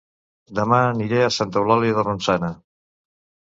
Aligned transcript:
Dema 0.59 0.79
aniré 0.93 1.21
a 1.27 1.35
Santa 1.37 1.63
Eulàlia 1.63 2.01
de 2.01 2.09
Ronçana 2.11 2.53